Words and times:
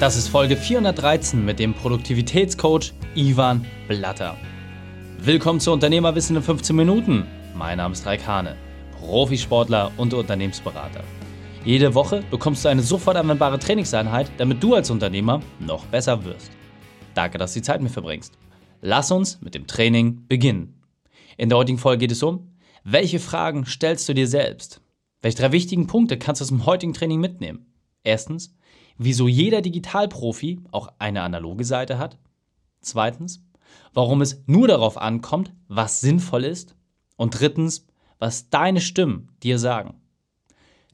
Das 0.00 0.16
ist 0.16 0.28
Folge 0.28 0.56
413 0.56 1.44
mit 1.44 1.58
dem 1.58 1.74
Produktivitätscoach 1.74 2.94
Ivan 3.14 3.66
Blatter. 3.86 4.34
Willkommen 5.18 5.60
zu 5.60 5.72
Unternehmerwissen 5.72 6.36
in 6.36 6.42
15 6.42 6.74
Minuten. 6.74 7.26
Mein 7.54 7.76
Name 7.76 7.92
ist 7.92 8.06
Raik 8.06 8.26
Hane, 8.26 8.56
Profisportler 8.98 9.92
und 9.98 10.14
Unternehmensberater. 10.14 11.04
Jede 11.66 11.94
Woche 11.94 12.24
bekommst 12.30 12.64
du 12.64 12.70
eine 12.70 12.80
sofort 12.80 13.18
anwendbare 13.18 13.58
Trainingseinheit, 13.58 14.30
damit 14.38 14.62
du 14.62 14.74
als 14.74 14.88
Unternehmer 14.88 15.42
noch 15.58 15.84
besser 15.84 16.24
wirst. 16.24 16.50
Danke, 17.12 17.36
dass 17.36 17.52
du 17.52 17.60
die 17.60 17.64
Zeit 17.64 17.82
mit 17.82 17.92
verbringst. 17.92 18.38
Lass 18.80 19.10
uns 19.10 19.38
mit 19.42 19.54
dem 19.54 19.66
Training 19.66 20.26
beginnen. 20.26 20.80
In 21.36 21.50
der 21.50 21.58
heutigen 21.58 21.76
Folge 21.76 21.98
geht 21.98 22.12
es 22.12 22.22
um, 22.22 22.56
welche 22.84 23.18
Fragen 23.18 23.66
stellst 23.66 24.08
du 24.08 24.14
dir 24.14 24.26
selbst? 24.26 24.80
Welche 25.20 25.36
drei 25.36 25.52
wichtigen 25.52 25.86
Punkte 25.86 26.16
kannst 26.16 26.40
du 26.40 26.44
aus 26.44 26.48
dem 26.48 26.64
heutigen 26.64 26.94
Training 26.94 27.20
mitnehmen? 27.20 27.66
Erstens, 28.02 28.54
wieso 29.02 29.28
jeder 29.28 29.62
Digitalprofi 29.62 30.60
auch 30.72 30.92
eine 30.98 31.22
analoge 31.22 31.64
Seite 31.64 31.98
hat. 31.98 32.18
Zweitens, 32.82 33.42
warum 33.94 34.20
es 34.20 34.42
nur 34.46 34.68
darauf 34.68 34.98
ankommt, 34.98 35.54
was 35.68 36.02
sinnvoll 36.02 36.44
ist. 36.44 36.76
Und 37.16 37.40
drittens, 37.40 37.86
was 38.18 38.50
deine 38.50 38.80
Stimmen 38.80 39.28
dir 39.42 39.58
sagen. 39.58 39.94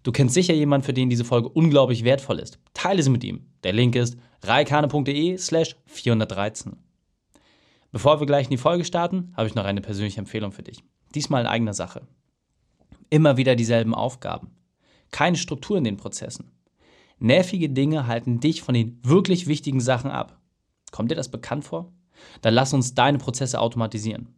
Du 0.05 0.13
kennst 0.13 0.35
sicher 0.35 0.55
jemanden, 0.55 0.87
für 0.87 0.93
den 0.93 1.11
diese 1.11 1.25
Folge 1.25 1.49
unglaublich 1.49 2.05
wertvoll 2.05 2.39
ist. 2.39 2.61
Teile 2.75 3.03
sie 3.03 3.11
mit 3.11 3.25
ihm. 3.25 3.47
Der 3.65 3.73
Link 3.73 3.97
ist 3.97 4.17
reikane.de 4.43 5.37
slash 5.37 5.77
413. 5.87 6.77
Bevor 7.91 8.21
wir 8.21 8.27
gleich 8.27 8.47
in 8.47 8.51
die 8.51 8.57
Folge 8.57 8.85
starten, 8.85 9.33
habe 9.37 9.49
ich 9.49 9.57
noch 9.57 9.65
eine 9.65 9.81
persönliche 9.81 10.21
Empfehlung 10.21 10.53
für 10.53 10.63
dich. 10.63 10.85
Diesmal 11.17 11.41
in 11.41 11.49
eigener 11.49 11.75
Sache. 11.75 12.07
Immer 13.11 13.37
wieder 13.37 13.57
dieselben 13.57 13.95
Aufgaben. 13.95 14.53
Keine 15.11 15.37
Struktur 15.37 15.77
in 15.79 15.85
den 15.85 15.97
Prozessen. 15.97 16.53
Nervige 17.19 17.71
Dinge 17.71 18.07
halten 18.07 18.41
dich 18.41 18.63
von 18.63 18.75
den 18.75 19.01
wirklich 19.03 19.47
wichtigen 19.47 19.81
Sachen 19.81 20.11
ab. 20.11 20.39
Kommt 20.91 21.11
dir 21.11 21.15
das 21.15 21.31
bekannt 21.31 21.65
vor? 21.65 21.93
Dann 22.43 22.55
lass 22.55 22.75
uns 22.75 22.95
deine 22.95 23.19
Prozesse 23.19 23.61
automatisieren. 23.61 24.35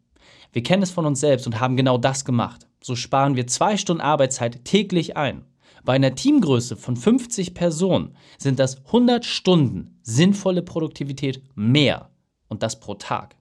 Wir 0.53 0.63
kennen 0.63 0.83
es 0.83 0.91
von 0.91 1.07
uns 1.07 1.21
selbst 1.21 1.47
und 1.47 1.61
haben 1.61 1.77
genau 1.77 1.99
das 1.99 2.25
gemacht. 2.25 2.69
So 2.83 2.95
sparen 2.95 3.37
wir 3.37 3.47
zwei 3.47 3.77
Stunden 3.77 4.01
Arbeitszeit 4.01 4.65
täglich 4.65 5.17
ein. 5.17 5.45
Bei 5.85 5.95
einer 5.95 6.15
Teamgröße 6.15 6.77
von 6.77 6.97
50 6.97 7.55
Personen 7.55 8.17
sind 8.39 8.59
das 8.59 8.85
100 8.87 9.25
Stunden 9.25 9.99
sinnvolle 10.03 10.63
Produktivität 10.63 11.43
mehr 11.55 12.11
und 12.49 12.63
das 12.63 12.79
pro 12.81 12.95
Tag. 12.95 13.37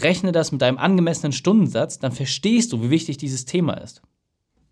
Rechne 0.00 0.30
das 0.30 0.52
mit 0.52 0.62
deinem 0.62 0.78
angemessenen 0.78 1.32
Stundensatz, 1.32 1.98
dann 1.98 2.12
verstehst 2.12 2.72
du, 2.72 2.82
wie 2.82 2.90
wichtig 2.90 3.18
dieses 3.18 3.44
Thema 3.46 3.74
ist. 3.74 4.02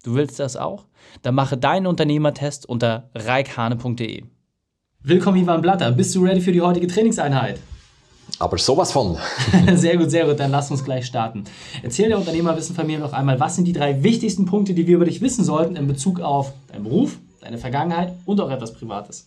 Du 0.06 0.14
willst 0.14 0.38
das 0.38 0.56
auch? 0.56 0.84
Dann 1.22 1.34
mache 1.34 1.56
deinen 1.56 1.88
Unternehmertest 1.88 2.64
unter 2.68 3.10
reikhane.de. 3.16 4.22
Willkommen, 5.02 5.42
Ivan 5.42 5.60
Blatter. 5.60 5.90
Bist 5.90 6.14
du 6.14 6.22
ready 6.22 6.40
für 6.40 6.52
die 6.52 6.60
heutige 6.60 6.86
Trainingseinheit? 6.86 7.58
Aber 8.38 8.56
sowas 8.56 8.92
von. 8.92 9.16
sehr 9.74 9.96
gut, 9.96 10.12
sehr 10.12 10.26
gut. 10.26 10.38
Dann 10.38 10.52
lass 10.52 10.70
uns 10.70 10.84
gleich 10.84 11.06
starten. 11.06 11.42
Erzähl 11.82 12.06
der 12.06 12.18
Unternehmerwissenfamilie 12.18 13.00
noch 13.00 13.14
einmal, 13.14 13.40
was 13.40 13.56
sind 13.56 13.64
die 13.64 13.72
drei 13.72 14.04
wichtigsten 14.04 14.46
Punkte, 14.46 14.74
die 14.74 14.86
wir 14.86 14.94
über 14.94 15.06
dich 15.06 15.20
wissen 15.22 15.44
sollten 15.44 15.74
in 15.74 15.88
Bezug 15.88 16.20
auf 16.20 16.52
deinen 16.70 16.84
Beruf, 16.84 17.18
deine 17.41 17.58
Vergangenheit 17.58 18.12
und 18.26 18.41
auch 18.41 18.50
etwas 18.50 18.74
Privates? 18.74 19.26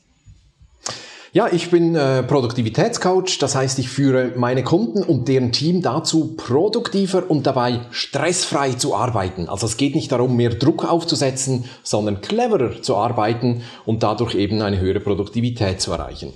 Ja, 1.31 1.47
ich 1.51 1.69
bin 1.69 1.95
äh, 1.95 2.23
Produktivitätscoach, 2.23 3.37
das 3.39 3.53
heißt, 3.53 3.77
ich 3.77 3.89
führe 3.89 4.31
meine 4.35 4.63
Kunden 4.63 5.03
und 5.03 5.27
deren 5.27 5.51
Team 5.51 5.83
dazu, 5.83 6.35
produktiver 6.35 7.29
und 7.29 7.45
dabei 7.45 7.81
stressfrei 7.91 8.71
zu 8.71 8.95
arbeiten. 8.95 9.47
Also 9.47 9.67
es 9.67 9.77
geht 9.77 9.93
nicht 9.93 10.11
darum, 10.11 10.35
mehr 10.35 10.49
Druck 10.49 10.89
aufzusetzen, 10.89 11.65
sondern 11.83 12.21
cleverer 12.21 12.81
zu 12.81 12.95
arbeiten 12.95 13.61
und 13.85 14.01
dadurch 14.01 14.33
eben 14.33 14.63
eine 14.63 14.79
höhere 14.79 15.01
Produktivität 15.01 15.79
zu 15.81 15.91
erreichen. 15.91 16.33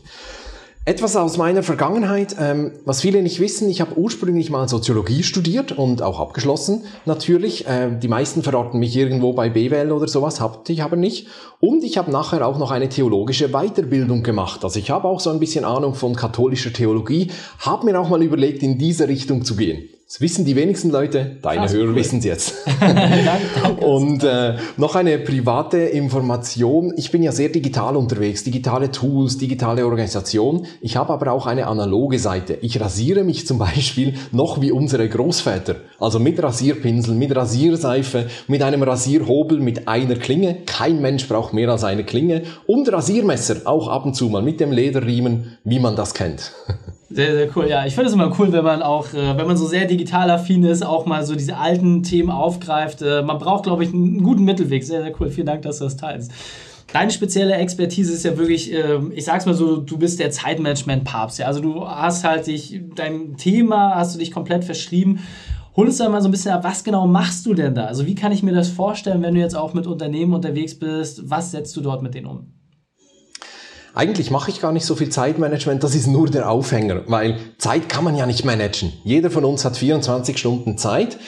Etwas 0.85 1.15
aus 1.15 1.37
meiner 1.37 1.63
Vergangenheit, 1.63 2.35
ähm, 2.37 2.73
was 2.83 2.99
viele 2.99 3.21
nicht 3.21 3.39
wissen, 3.39 3.69
ich 3.69 3.79
habe 3.79 3.97
ursprünglich 3.97 4.49
mal 4.49 4.67
Soziologie 4.67 5.23
studiert 5.23 5.71
und 5.71 6.01
auch 6.01 6.19
abgeschlossen, 6.19 6.83
natürlich. 7.05 7.63
Ähm, 7.69 8.01
die 8.01 8.09
meisten 8.09 8.43
verorten 8.43 8.81
mich 8.81 8.93
irgendwo 8.97 9.31
bei 9.31 9.49
BWL 9.49 9.93
oder 9.93 10.09
sowas, 10.09 10.41
hatte 10.41 10.73
ich 10.73 10.83
aber 10.83 10.97
nicht. 10.97 11.27
Und 11.61 11.85
ich 11.85 11.97
habe 11.97 12.11
nachher 12.11 12.45
auch 12.45 12.57
noch 12.57 12.69
eine 12.69 12.89
theologische 12.89 13.47
Weiterbildung 13.47 14.23
gemacht. 14.23 14.65
Also 14.65 14.77
ich 14.77 14.91
habe 14.91 15.07
auch 15.07 15.21
so 15.21 15.29
ein 15.29 15.39
bisschen 15.39 15.63
Ahnung 15.63 15.95
von 15.95 16.17
katholischer 16.17 16.73
Theologie, 16.73 17.31
habe 17.59 17.85
mir 17.85 17.97
auch 17.97 18.09
mal 18.09 18.21
überlegt, 18.21 18.61
in 18.61 18.77
diese 18.77 19.07
Richtung 19.07 19.45
zu 19.45 19.55
gehen. 19.55 19.87
Das 20.13 20.21
wissen 20.21 20.45
die 20.45 20.55
wenigsten 20.55 20.91
Leute, 20.91 21.37
deine 21.41 21.61
Krass, 21.61 21.73
Hörer 21.73 21.89
cool. 21.89 21.95
wissen 21.95 22.19
es 22.19 22.25
jetzt. 22.25 22.53
und 23.79 24.23
äh, 24.23 24.57
noch 24.77 24.93
eine 24.93 25.17
private 25.17 25.79
Information. 25.79 26.93
Ich 26.97 27.09
bin 27.09 27.23
ja 27.23 27.31
sehr 27.31 27.49
digital 27.49 27.97
unterwegs, 27.97 28.43
digitale 28.43 28.91
Tools, 28.91 29.39
digitale 29.39 29.83
Organisation. 29.83 30.67
Ich 30.81 30.97
habe 30.97 31.13
aber 31.13 31.31
auch 31.31 31.47
eine 31.47 31.65
analoge 31.65 32.19
Seite. 32.19 32.59
Ich 32.61 32.79
rasiere 32.79 33.23
mich 33.23 33.47
zum 33.47 33.57
Beispiel 33.57 34.13
noch 34.31 34.61
wie 34.61 34.71
unsere 34.71 35.09
Großväter. 35.09 35.77
Also 35.99 36.19
mit 36.19 36.43
Rasierpinsel, 36.43 37.15
mit 37.15 37.35
Rasierseife, 37.35 38.27
mit 38.47 38.61
einem 38.61 38.83
Rasierhobel, 38.83 39.59
mit 39.61 39.87
einer 39.87 40.17
Klinge. 40.17 40.57
Kein 40.67 41.01
Mensch 41.01 41.27
braucht 41.27 41.55
mehr 41.55 41.69
als 41.69 41.83
eine 41.83 42.03
Klinge. 42.03 42.43
Und 42.67 42.93
Rasiermesser, 42.93 43.61
auch 43.65 43.87
ab 43.87 44.05
und 44.05 44.13
zu 44.13 44.29
mal 44.29 44.43
mit 44.43 44.59
dem 44.59 44.73
Lederriemen, 44.73 45.57
wie 45.63 45.79
man 45.79 45.95
das 45.95 46.13
kennt. 46.13 46.53
Sehr, 47.13 47.33
sehr 47.33 47.49
cool. 47.55 47.67
Ja, 47.69 47.85
ich 47.85 47.93
finde 47.93 48.07
es 48.07 48.13
immer 48.13 48.33
cool, 48.39 48.51
wenn 48.51 48.63
man 48.63 48.81
auch, 48.81 49.13
äh, 49.13 49.37
wenn 49.37 49.45
man 49.45 49.55
so 49.55 49.67
sehr 49.67 49.85
digital 49.85 50.31
affin 50.31 50.63
ist, 50.63 50.83
auch 50.83 51.05
mal 51.05 51.23
so 51.23 51.35
diese 51.35 51.57
alten 51.57 52.01
Themen 52.01 52.31
aufgreift. 52.31 53.03
Äh, 53.03 53.21
man 53.21 53.37
braucht, 53.37 53.63
glaube 53.63 53.83
ich, 53.83 53.93
einen 53.93 54.23
guten 54.23 54.43
Mittelweg. 54.43 54.83
Sehr, 54.83 55.03
sehr 55.03 55.13
cool. 55.19 55.29
Vielen 55.29 55.45
Dank, 55.45 55.61
dass 55.61 55.77
du 55.77 55.83
das 55.83 55.95
teilst. 55.95 56.31
Deine 56.91 57.11
spezielle 57.11 57.53
Expertise 57.55 58.13
ist 58.13 58.25
ja 58.25 58.37
wirklich, 58.37 58.73
ähm, 58.73 59.11
ich 59.15 59.25
sag's 59.25 59.45
mal 59.45 59.53
so, 59.53 59.77
du 59.77 59.97
bist 59.97 60.19
der 60.19 60.31
Zeitmanagement-Papst. 60.31 61.39
Ja? 61.39 61.45
Also 61.45 61.59
du 61.59 61.87
hast 61.87 62.23
halt 62.23 62.47
dich, 62.47 62.81
dein 62.95 63.37
Thema 63.37 63.95
hast 63.95 64.15
du 64.15 64.19
dich 64.19 64.31
komplett 64.31 64.63
verschrieben. 64.63 65.19
Hol 65.75 65.87
uns 65.87 65.97
da 65.97 66.09
mal 66.09 66.21
so 66.21 66.27
ein 66.27 66.31
bisschen 66.31 66.51
ab, 66.51 66.63
was 66.63 66.83
genau 66.83 67.05
machst 67.05 67.45
du 67.45 67.53
denn 67.53 67.75
da? 67.75 67.85
Also 67.85 68.05
wie 68.07 68.15
kann 68.15 68.31
ich 68.31 68.43
mir 68.43 68.53
das 68.53 68.69
vorstellen, 68.69 69.21
wenn 69.21 69.33
du 69.35 69.39
jetzt 69.39 69.55
auch 69.55 69.73
mit 69.73 69.87
Unternehmen 69.87 70.33
unterwegs 70.33 70.77
bist? 70.77 71.29
Was 71.29 71.51
setzt 71.51 71.75
du 71.75 71.81
dort 71.81 72.01
mit 72.03 72.13
denen 72.13 72.27
um? 72.27 72.53
Eigentlich 73.95 74.31
mache 74.31 74.49
ich 74.49 74.59
gar 74.59 74.71
nicht 74.71 74.85
so 74.85 74.95
viel 74.95 75.09
Zeitmanagement, 75.09 75.83
das 75.83 75.93
ist 75.93 76.07
nur 76.07 76.27
der 76.27 76.49
Aufhänger, 76.49 77.03
weil 77.05 77.37
Zeit 77.59 77.89
kann 77.89 78.03
man 78.03 78.15
ja 78.15 78.25
nicht 78.25 78.43
managen. 78.43 78.91
Jeder 79.03 79.29
von 79.29 79.45
uns 79.45 79.65
hat 79.65 79.77
24 79.77 80.35
Stunden 80.35 80.79
Zeit. 80.79 81.19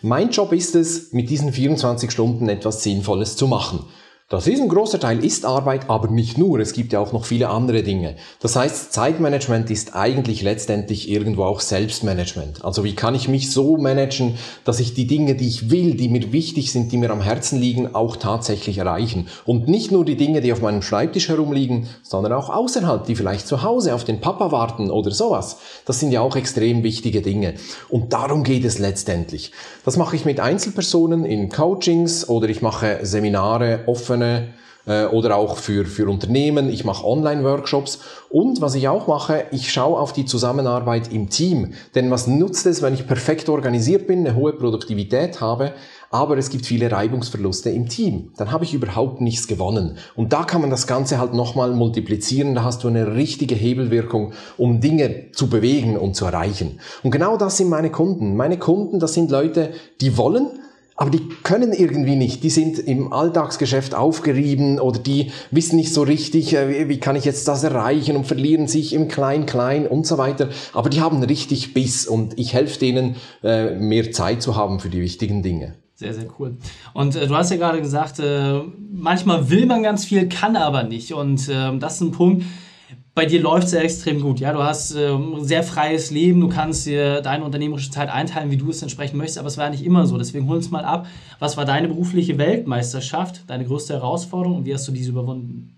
Mein 0.00 0.30
Job 0.30 0.52
ist 0.52 0.74
es, 0.74 1.12
mit 1.12 1.28
diesen 1.28 1.52
24 1.52 2.10
Stunden 2.10 2.48
etwas 2.48 2.82
Sinnvolles 2.82 3.36
zu 3.36 3.46
machen. 3.46 3.84
Das 4.30 4.46
ist 4.46 4.58
ein 4.58 4.70
großer 4.70 4.98
Teil 4.98 5.22
ist 5.22 5.44
Arbeit, 5.44 5.90
aber 5.90 6.08
nicht 6.08 6.38
nur. 6.38 6.58
Es 6.58 6.72
gibt 6.72 6.94
ja 6.94 6.98
auch 6.98 7.12
noch 7.12 7.26
viele 7.26 7.50
andere 7.50 7.82
Dinge. 7.82 8.16
Das 8.40 8.56
heißt, 8.56 8.90
Zeitmanagement 8.90 9.70
ist 9.70 9.94
eigentlich 9.94 10.40
letztendlich 10.40 11.10
irgendwo 11.10 11.44
auch 11.44 11.60
Selbstmanagement. 11.60 12.64
Also 12.64 12.84
wie 12.84 12.94
kann 12.94 13.14
ich 13.14 13.28
mich 13.28 13.52
so 13.52 13.76
managen, 13.76 14.38
dass 14.64 14.80
ich 14.80 14.94
die 14.94 15.06
Dinge, 15.06 15.34
die 15.34 15.46
ich 15.46 15.68
will, 15.68 15.94
die 15.94 16.08
mir 16.08 16.32
wichtig 16.32 16.72
sind, 16.72 16.90
die 16.90 16.96
mir 16.96 17.10
am 17.10 17.20
Herzen 17.20 17.60
liegen, 17.60 17.94
auch 17.94 18.16
tatsächlich 18.16 18.78
erreichen. 18.78 19.28
Und 19.44 19.68
nicht 19.68 19.92
nur 19.92 20.06
die 20.06 20.16
Dinge, 20.16 20.40
die 20.40 20.54
auf 20.54 20.62
meinem 20.62 20.80
Schreibtisch 20.80 21.28
herumliegen, 21.28 21.86
sondern 22.02 22.32
auch 22.32 22.48
außerhalb, 22.48 23.04
die 23.04 23.16
vielleicht 23.16 23.46
zu 23.46 23.62
Hause 23.62 23.94
auf 23.94 24.04
den 24.04 24.22
Papa 24.22 24.50
warten 24.50 24.90
oder 24.90 25.10
sowas. 25.10 25.58
Das 25.84 26.00
sind 26.00 26.12
ja 26.12 26.22
auch 26.22 26.34
extrem 26.34 26.82
wichtige 26.82 27.20
Dinge. 27.20 27.56
Und 27.90 28.14
darum 28.14 28.42
geht 28.42 28.64
es 28.64 28.78
letztendlich. 28.78 29.52
Das 29.84 29.98
mache 29.98 30.16
ich 30.16 30.24
mit 30.24 30.40
Einzelpersonen 30.40 31.26
in 31.26 31.50
Coachings 31.50 32.26
oder 32.26 32.48
ich 32.48 32.62
mache 32.62 33.00
Seminare 33.02 33.80
offen 33.86 34.13
offene 34.14 34.48
äh, 34.86 35.06
oder 35.06 35.36
auch 35.36 35.56
für, 35.56 35.84
für 35.84 36.08
Unternehmen. 36.08 36.68
Ich 36.68 36.84
mache 36.84 37.06
Online-Workshops 37.06 38.00
und 38.30 38.60
was 38.60 38.74
ich 38.74 38.88
auch 38.88 39.06
mache, 39.06 39.44
ich 39.50 39.72
schaue 39.72 39.98
auf 39.98 40.12
die 40.12 40.24
Zusammenarbeit 40.24 41.12
im 41.12 41.30
Team. 41.30 41.74
Denn 41.94 42.10
was 42.10 42.26
nutzt 42.26 42.66
es, 42.66 42.82
wenn 42.82 42.94
ich 42.94 43.06
perfekt 43.06 43.48
organisiert 43.48 44.06
bin, 44.06 44.20
eine 44.20 44.36
hohe 44.36 44.52
Produktivität 44.52 45.40
habe, 45.40 45.72
aber 46.10 46.38
es 46.38 46.48
gibt 46.48 46.66
viele 46.66 46.92
Reibungsverluste 46.92 47.70
im 47.70 47.88
Team. 47.88 48.30
Dann 48.36 48.52
habe 48.52 48.62
ich 48.62 48.72
überhaupt 48.72 49.20
nichts 49.20 49.48
gewonnen. 49.48 49.96
Und 50.14 50.32
da 50.32 50.44
kann 50.44 50.60
man 50.60 50.70
das 50.70 50.86
Ganze 50.86 51.18
halt 51.18 51.34
nochmal 51.34 51.72
multiplizieren. 51.72 52.54
Da 52.54 52.62
hast 52.62 52.84
du 52.84 52.88
eine 52.88 53.16
richtige 53.16 53.56
Hebelwirkung, 53.56 54.32
um 54.56 54.80
Dinge 54.80 55.32
zu 55.32 55.48
bewegen 55.48 55.96
und 55.96 56.14
zu 56.14 56.24
erreichen. 56.26 56.78
Und 57.02 57.10
genau 57.10 57.36
das 57.36 57.56
sind 57.56 57.68
meine 57.68 57.90
Kunden. 57.90 58.36
Meine 58.36 58.58
Kunden, 58.58 59.00
das 59.00 59.14
sind 59.14 59.32
Leute, 59.32 59.70
die 60.00 60.16
wollen, 60.16 60.50
aber 60.96 61.10
die 61.10 61.28
können 61.42 61.72
irgendwie 61.72 62.14
nicht. 62.14 62.44
Die 62.44 62.50
sind 62.50 62.78
im 62.78 63.12
Alltagsgeschäft 63.12 63.94
aufgerieben 63.94 64.78
oder 64.78 65.00
die 65.00 65.32
wissen 65.50 65.76
nicht 65.76 65.92
so 65.92 66.02
richtig, 66.02 66.54
äh, 66.54 66.88
wie 66.88 66.98
kann 66.98 67.16
ich 67.16 67.24
jetzt 67.24 67.48
das 67.48 67.64
erreichen 67.64 68.16
und 68.16 68.26
verlieren 68.26 68.68
sich 68.68 68.92
im 68.92 69.08
Klein-Klein 69.08 69.86
und 69.86 70.06
so 70.06 70.18
weiter. 70.18 70.50
Aber 70.72 70.90
die 70.90 71.00
haben 71.00 71.22
richtig 71.22 71.74
Biss 71.74 72.06
und 72.06 72.38
ich 72.38 72.54
helfe 72.54 72.78
denen, 72.78 73.16
äh, 73.42 73.74
mehr 73.74 74.12
Zeit 74.12 74.42
zu 74.42 74.54
haben 74.56 74.78
für 74.78 74.88
die 74.88 75.00
wichtigen 75.00 75.42
Dinge. 75.42 75.74
Sehr, 75.96 76.12
sehr 76.14 76.26
cool. 76.38 76.56
Und 76.92 77.14
äh, 77.16 77.26
du 77.26 77.34
hast 77.34 77.50
ja 77.50 77.56
gerade 77.56 77.80
gesagt, 77.80 78.18
äh, 78.18 78.60
manchmal 78.92 79.48
will 79.50 79.66
man 79.66 79.82
ganz 79.82 80.04
viel, 80.04 80.28
kann 80.28 80.56
aber 80.56 80.82
nicht. 80.84 81.12
Und 81.12 81.48
äh, 81.48 81.76
das 81.78 81.94
ist 81.94 82.00
ein 82.02 82.10
Punkt, 82.12 82.44
bei 83.14 83.26
dir 83.26 83.40
läuft 83.40 83.68
es 83.68 83.72
ja 83.72 83.80
extrem 83.80 84.20
gut. 84.20 84.40
Ja, 84.40 84.52
du 84.52 84.62
hast 84.62 84.94
ähm, 84.96 85.36
sehr 85.44 85.62
freies 85.62 86.10
Leben, 86.10 86.40
du 86.40 86.48
kannst 86.48 86.84
dir 86.84 87.20
deine 87.22 87.44
unternehmerische 87.44 87.90
Zeit 87.90 88.08
einteilen, 88.08 88.50
wie 88.50 88.56
du 88.56 88.70
es 88.70 88.82
entsprechend 88.82 89.16
möchtest, 89.18 89.38
aber 89.38 89.46
es 89.46 89.56
war 89.56 89.70
nicht 89.70 89.84
immer 89.84 90.06
so. 90.06 90.18
Deswegen 90.18 90.48
hol 90.48 90.56
uns 90.56 90.70
mal 90.70 90.84
ab. 90.84 91.06
Was 91.38 91.56
war 91.56 91.64
deine 91.64 91.88
berufliche 91.88 92.38
Weltmeisterschaft, 92.38 93.44
deine 93.46 93.64
größte 93.64 93.94
Herausforderung 93.94 94.58
und 94.58 94.66
wie 94.66 94.74
hast 94.74 94.88
du 94.88 94.92
diese 94.92 95.10
überwunden? 95.10 95.70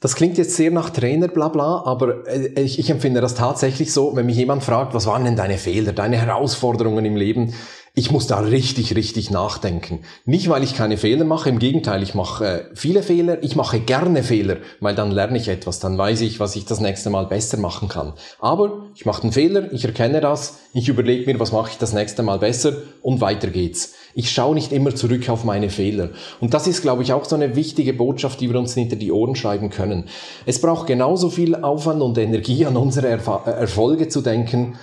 Das 0.00 0.14
klingt 0.14 0.36
jetzt 0.36 0.54
sehr 0.54 0.70
nach 0.70 0.90
Trainer, 0.90 1.28
bla 1.28 1.48
bla, 1.48 1.82
aber 1.84 2.28
äh, 2.28 2.60
ich, 2.60 2.78
ich 2.78 2.90
empfinde 2.90 3.22
das 3.22 3.34
tatsächlich 3.34 3.92
so, 3.92 4.14
wenn 4.14 4.26
mich 4.26 4.36
jemand 4.36 4.62
fragt, 4.62 4.92
was 4.92 5.06
waren 5.06 5.24
denn 5.24 5.36
deine 5.36 5.56
Fehler, 5.56 5.92
deine 5.92 6.18
Herausforderungen 6.18 7.06
im 7.06 7.16
Leben, 7.16 7.54
ich 7.98 8.10
muss 8.10 8.26
da 8.26 8.40
richtig, 8.40 8.94
richtig 8.94 9.30
nachdenken. 9.30 10.00
Nicht, 10.26 10.50
weil 10.50 10.62
ich 10.62 10.74
keine 10.74 10.98
Fehler 10.98 11.24
mache, 11.24 11.48
im 11.48 11.58
Gegenteil, 11.58 12.02
ich 12.02 12.14
mache 12.14 12.46
äh, 12.46 12.64
viele 12.74 13.02
Fehler, 13.02 13.42
ich 13.42 13.56
mache 13.56 13.80
gerne 13.80 14.22
Fehler, 14.22 14.58
weil 14.80 14.94
dann 14.94 15.10
lerne 15.10 15.38
ich 15.38 15.48
etwas, 15.48 15.80
dann 15.80 15.96
weiß 15.96 16.20
ich, 16.20 16.38
was 16.38 16.56
ich 16.56 16.66
das 16.66 16.80
nächste 16.80 17.08
Mal 17.08 17.24
besser 17.24 17.56
machen 17.56 17.88
kann. 17.88 18.12
Aber 18.38 18.82
ich 18.94 19.06
mache 19.06 19.22
einen 19.22 19.32
Fehler, 19.32 19.72
ich 19.72 19.86
erkenne 19.86 20.20
das, 20.20 20.58
ich 20.74 20.90
überlege 20.90 21.32
mir, 21.32 21.40
was 21.40 21.52
mache 21.52 21.70
ich 21.70 21.78
das 21.78 21.94
nächste 21.94 22.22
Mal 22.22 22.38
besser 22.38 22.74
und 23.00 23.22
weiter 23.22 23.48
geht's. 23.48 23.94
Ich 24.14 24.30
schaue 24.30 24.54
nicht 24.54 24.72
immer 24.72 24.94
zurück 24.94 25.28
auf 25.30 25.44
meine 25.44 25.70
Fehler. 25.70 26.10
Und 26.40 26.52
das 26.52 26.66
ist, 26.66 26.82
glaube 26.82 27.02
ich, 27.02 27.14
auch 27.14 27.24
so 27.24 27.34
eine 27.34 27.56
wichtige 27.56 27.94
Botschaft, 27.94 28.40
die 28.42 28.50
wir 28.50 28.58
uns 28.58 28.74
hinter 28.74 28.96
die 28.96 29.12
Ohren 29.12 29.36
schreiben 29.36 29.70
können. 29.70 30.04
Es 30.44 30.60
braucht 30.60 30.86
genauso 30.86 31.30
viel 31.30 31.54
Aufwand 31.54 32.02
und 32.02 32.18
Energie, 32.18 32.66
an 32.66 32.76
unsere 32.76 33.08
Erf 33.08 33.26
Erfolge 33.26 34.08
zu 34.08 34.20
denken 34.20 34.76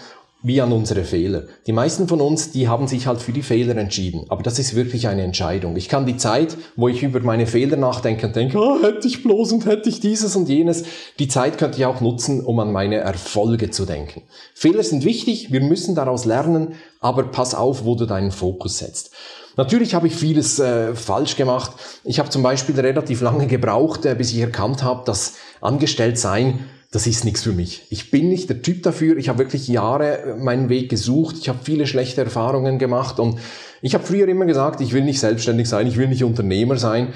wie 0.44 0.60
an 0.60 0.74
unsere 0.74 1.06
Fehler. 1.06 1.44
Die 1.66 1.72
meisten 1.72 2.10
von 2.10 2.19
uns, 2.19 2.51
die 2.51 2.68
haben 2.68 2.88
sich 2.88 3.07
halt 3.07 3.22
für 3.22 3.31
die 3.31 3.42
Fehler 3.42 3.78
entschieden. 3.78 4.25
Aber 4.28 4.44
das 4.44 4.60
ist 4.60 4.75
wirklich 4.75 5.07
eine 5.07 5.24
Entscheidung. 5.24 5.78
Ich 5.78 5.88
kann 5.88 6.06
die 6.06 6.18
Zeit, 6.18 6.57
wo 6.75 6.90
ich 6.90 7.01
über 7.01 7.22
meine 7.22 7.48
Fehler 7.48 7.78
nachdenke 7.78 8.28
und 8.28 8.36
denke, 8.36 8.57
oh, 8.60 8.84
hätte 8.84 9.07
ich 9.07 9.24
bloß 9.24 9.54
und 9.54 9.66
hätte 9.66 9.88
ich 9.88 10.01
dieses 10.01 10.36
und 10.36 10.50
jenes, 10.50 10.84
die 11.18 11.30
Zeit 11.30 11.57
könnte 11.57 11.78
ich 11.78 11.86
auch 11.86 12.01
nutzen, 12.01 12.42
um 12.42 12.60
an 12.60 12.74
meine 12.74 12.98
Erfolge 12.98 13.72
zu 13.72 13.86
denken. 13.86 14.24
Fehler 14.54 14.84
sind 14.84 15.06
wichtig, 15.06 15.54
wir 15.54 15.62
müssen 15.62 15.95
daraus 15.95 16.25
lernen, 16.25 16.74
aber 17.00 17.24
pass 17.24 17.56
auf, 17.56 17.86
wo 17.86 17.95
du 17.95 18.06
deinen 18.06 18.31
Fokus 18.31 18.80
setzt. 18.80 19.12
Natürlich 19.56 19.94
habe 19.94 20.07
ich 20.07 20.16
vieles 20.16 20.60
äh, 20.60 20.95
falsch 20.95 21.38
gemacht. 21.38 21.72
Ich 22.04 22.19
habe 22.19 22.30
zum 22.30 22.44
Beispiel 22.44 22.78
relativ 22.80 23.22
lange 23.22 23.48
gebraucht, 23.48 24.06
äh, 24.06 24.16
bis 24.16 24.31
ich 24.34 24.40
erkannt 24.40 24.84
habe, 24.84 25.06
dass 25.06 25.36
angestellt 25.62 26.18
sein 26.18 26.66
das 26.94 27.07
ist 27.07 27.25
nichts 27.25 27.42
für 27.42 27.54
mich. 27.54 27.88
Ich 27.90 28.12
bin 28.12 28.30
nicht 28.30 28.50
der 28.50 28.62
Typ 28.62 28.84
dafür. 28.84 29.18
Ich 29.18 29.28
habe 29.28 29.40
wirklich 29.40 29.68
Jahre 29.68 30.38
meinen 30.40 30.69
Weg 30.69 30.90
gesucht. 30.90 31.38
Ich 31.40 31.50
habe 31.50 31.57
viele 31.63 31.88
schlechte 31.88 32.22
Erfahrungen 32.22 32.78
gemacht 32.78 33.19
und 33.19 33.40
ich 33.81 33.95
habe 33.95 34.04
früher 34.04 34.28
immer 34.28 34.45
gesagt, 34.45 34.80
ich 34.80 34.94
will 34.94 35.04
nicht 35.04 35.19
selbstständig 35.19 35.68
sein, 35.68 35.88
ich 35.88 35.98
will 35.98 36.07
nicht 36.07 36.24
Unternehmer 36.24 36.78
sein. 36.78 37.12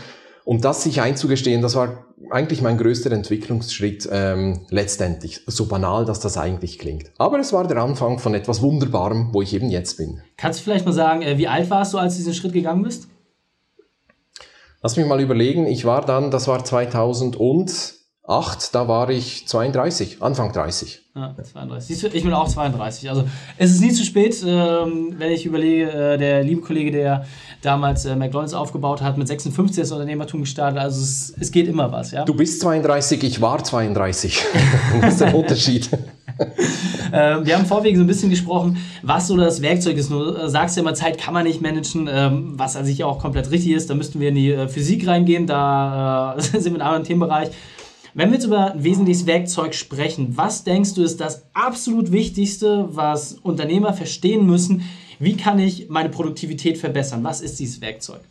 Und 0.45 0.65
das 0.65 0.81
sich 0.81 0.99
einzugestehen, 0.99 1.61
das 1.61 1.75
war 1.75 2.05
eigentlich 2.31 2.63
mein 2.63 2.79
größter 2.79 3.11
Entwicklungsschritt 3.11 4.09
ähm, 4.11 4.61
letztendlich. 4.69 5.41
So 5.45 5.67
banal, 5.67 6.05
dass 6.05 6.19
das 6.21 6.37
eigentlich 6.37 6.79
klingt. 6.79 7.11
Aber 7.19 7.37
es 7.37 7.53
war 7.53 7.67
der 7.67 7.77
Anfang 7.77 8.17
von 8.17 8.33
etwas 8.33 8.63
Wunderbarem, 8.63 9.29
wo 9.31 9.43
ich 9.43 9.53
eben 9.53 9.69
jetzt 9.69 9.97
bin. 9.97 10.21
Kannst 10.37 10.59
du 10.59 10.63
vielleicht 10.63 10.87
mal 10.87 10.93
sagen, 10.93 11.21
äh, 11.21 11.37
wie 11.37 11.47
alt 11.47 11.69
warst 11.69 11.93
du, 11.93 11.99
als 11.99 12.15
du 12.15 12.19
diesen 12.19 12.33
Schritt 12.33 12.53
gegangen 12.53 12.81
bist? 12.81 13.09
Lass 14.81 14.97
mich 14.97 15.05
mal 15.05 15.21
überlegen. 15.21 15.67
Ich 15.67 15.85
war 15.85 16.03
dann, 16.03 16.31
das 16.31 16.47
war 16.47 16.65
2000 16.65 17.35
und 17.35 17.97
8, 18.27 18.75
da 18.75 18.89
war 18.89 19.09
ich 19.09 19.47
32, 19.47 20.21
Anfang 20.21 20.51
30. 20.51 21.01
Ja, 21.15 21.33
32. 21.33 21.87
Siehst 21.87 22.03
du, 22.03 22.07
ich 22.15 22.23
bin 22.23 22.33
auch 22.33 22.49
32. 22.49 23.09
Also 23.09 23.23
es 23.57 23.71
ist 23.71 23.79
nie 23.79 23.93
zu 23.93 24.03
spät, 24.03 24.43
ähm, 24.45 25.15
wenn 25.17 25.31
ich 25.31 25.45
überlege, 25.45 25.89
äh, 25.89 26.17
der 26.17 26.43
liebe 26.43 26.59
Kollege, 26.59 26.91
der 26.91 27.25
damals 27.61 28.03
äh, 28.03 28.17
McDonalds 28.17 28.53
aufgebaut 28.53 29.01
hat, 29.01 29.17
mit 29.17 29.29
56 29.29 29.81
das 29.81 29.91
Unternehmertum 29.93 30.41
gestartet. 30.41 30.77
Also 30.77 31.01
es, 31.01 31.33
es 31.39 31.51
geht 31.51 31.69
immer 31.69 31.89
was, 31.93 32.11
ja. 32.11 32.25
Du 32.25 32.35
bist 32.35 32.59
32, 32.59 33.23
ich 33.23 33.41
war 33.41 33.63
32. 33.63 34.43
das 35.01 35.13
ist 35.13 35.21
der 35.21 35.33
Unterschied. 35.33 35.89
ähm, 37.13 37.45
wir 37.45 37.57
haben 37.57 37.65
vorweg 37.65 37.95
so 37.95 38.03
ein 38.03 38.07
bisschen 38.07 38.29
gesprochen, 38.29 38.77
was 39.03 39.27
so 39.27 39.37
das 39.37 39.61
Werkzeug 39.61 39.95
ist. 39.95 40.11
Du 40.11 40.35
äh, 40.35 40.49
sagst 40.49 40.75
ja 40.75 40.81
immer, 40.81 40.93
Zeit 40.93 41.17
kann 41.17 41.33
man 41.33 41.45
nicht 41.45 41.61
managen, 41.61 42.09
ähm, 42.11 42.53
was 42.57 42.75
an 42.75 42.85
sich 42.85 43.05
auch 43.05 43.19
komplett 43.19 43.49
richtig 43.51 43.71
ist. 43.71 43.89
Da 43.89 43.95
müssten 43.95 44.19
wir 44.19 44.29
in 44.29 44.35
die 44.35 44.51
äh, 44.51 44.67
Physik 44.67 45.07
reingehen, 45.07 45.47
da 45.47 46.35
äh, 46.37 46.41
sind 46.41 46.65
wir 46.65 46.75
in 46.75 46.81
einem 46.81 46.87
anderen 46.87 47.03
Themenbereich. 47.05 47.51
Wenn 48.17 48.29
wir 48.31 48.37
jetzt 48.37 48.45
über 48.45 48.73
ein 48.73 48.83
wesentliches 48.83 49.27
Werkzeug 49.27 49.75
sprechen, 49.75 50.35
was 50.35 50.63
denkst 50.63 50.95
du 50.95 51.03
ist 51.03 51.21
das 51.21 51.43
absolut 51.53 52.11
Wichtigste, 52.11 52.87
was 52.89 53.33
Unternehmer 53.43 53.93
verstehen 53.93 54.47
müssen? 54.47 54.81
Wie 55.19 55.37
kann 55.37 55.59
ich 55.59 55.87
meine 55.89 56.09
Produktivität 56.09 56.79
verbessern? 56.79 57.23
Was 57.23 57.41
ist 57.41 57.59
dieses 57.59 57.79
Werkzeug? 57.79 58.21